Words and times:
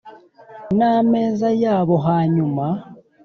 N 0.77 0.79
ameza 0.97 1.47
yabo 1.63 1.95
hanyuma 2.07 2.65